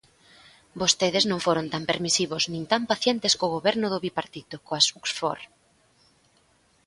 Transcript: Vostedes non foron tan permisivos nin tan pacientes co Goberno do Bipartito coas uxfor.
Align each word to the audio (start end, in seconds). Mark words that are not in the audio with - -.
Vostedes 0.81 1.23
non 1.31 1.39
foron 1.45 1.65
tan 1.73 1.83
permisivos 1.91 2.43
nin 2.51 2.63
tan 2.71 2.83
pacientes 2.91 3.33
co 3.39 3.53
Goberno 3.55 3.87
do 3.89 4.01
Bipartito 4.05 4.55
coas 4.65 4.87
uxfor. 4.99 5.39